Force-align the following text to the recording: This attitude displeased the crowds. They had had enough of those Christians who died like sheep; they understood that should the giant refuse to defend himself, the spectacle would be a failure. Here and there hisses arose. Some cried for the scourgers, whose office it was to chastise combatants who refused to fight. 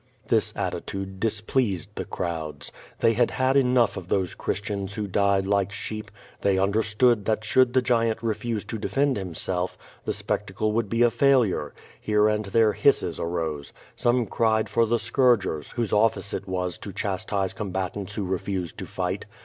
This 0.29 0.51
attitude 0.55 1.19
displeased 1.19 1.89
the 1.93 2.05
crowds. 2.05 2.71
They 3.01 3.13
had 3.13 3.29
had 3.29 3.55
enough 3.55 3.97
of 3.97 4.07
those 4.07 4.33
Christians 4.33 4.95
who 4.95 5.05
died 5.05 5.45
like 5.45 5.71
sheep; 5.71 6.09
they 6.41 6.57
understood 6.57 7.25
that 7.25 7.43
should 7.43 7.73
the 7.73 7.83
giant 7.83 8.23
refuse 8.23 8.65
to 8.65 8.79
defend 8.79 9.15
himself, 9.15 9.77
the 10.03 10.11
spectacle 10.11 10.71
would 10.71 10.89
be 10.89 11.03
a 11.03 11.11
failure. 11.11 11.75
Here 11.99 12.27
and 12.27 12.45
there 12.45 12.73
hisses 12.73 13.19
arose. 13.19 13.73
Some 13.95 14.25
cried 14.25 14.69
for 14.69 14.87
the 14.87 14.97
scourgers, 14.97 15.69
whose 15.73 15.93
office 15.93 16.33
it 16.33 16.47
was 16.47 16.79
to 16.79 16.91
chastise 16.91 17.53
combatants 17.53 18.15
who 18.15 18.23
refused 18.25 18.79
to 18.79 18.87
fight. 18.87 19.27